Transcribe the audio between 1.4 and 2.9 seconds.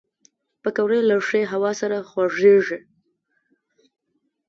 هوا سره خوږېږي